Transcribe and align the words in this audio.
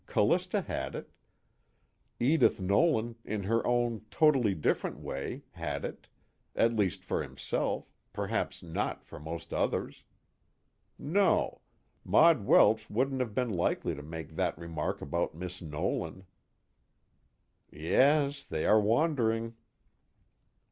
Callista 0.07 0.61
had 0.61 0.95
it. 0.95 1.11
Edith 2.19 2.59
Nolan, 2.59 3.17
in 3.23 3.43
her 3.43 3.63
own 3.67 4.03
totally 4.09 4.55
different 4.55 4.97
way, 4.97 5.43
had 5.51 5.85
it, 5.85 6.07
at 6.55 6.73
least 6.75 7.03
for 7.03 7.21
himself, 7.21 7.87
perhaps 8.11 8.63
not 8.63 9.03
for 9.05 9.19
most 9.19 9.53
others. 9.53 10.03
No: 10.97 11.61
Maud 12.03 12.45
Welsh 12.45 12.89
wouldn't 12.89 13.21
have 13.21 13.35
been 13.35 13.51
likely 13.53 13.93
to 13.93 14.01
make 14.01 14.31
that 14.37 14.57
remark 14.57 15.03
about 15.03 15.35
Miss 15.35 15.61
Nolan. 15.61 16.25
_Yes, 17.71 18.47
they 18.47 18.65
are 18.65 18.79
wandering. 18.81 19.53